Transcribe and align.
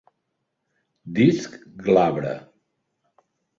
Disc 1.19 1.59
glabre. 1.85 2.35